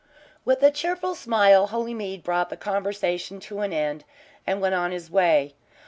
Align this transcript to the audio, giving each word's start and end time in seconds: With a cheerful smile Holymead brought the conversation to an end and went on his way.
With 0.45 0.63
a 0.63 0.71
cheerful 0.71 1.13
smile 1.13 1.67
Holymead 1.67 2.23
brought 2.23 2.49
the 2.49 2.57
conversation 2.57 3.39
to 3.41 3.59
an 3.59 3.71
end 3.71 4.03
and 4.47 4.59
went 4.59 4.73
on 4.73 4.89
his 4.91 5.11
way. 5.11 5.53